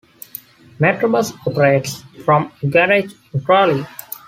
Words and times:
Metrobus 0.79 1.31
operates 1.45 2.01
from 2.25 2.51
a 2.63 2.65
garage 2.65 3.13
in 3.35 3.41
Crawley. 3.41 3.85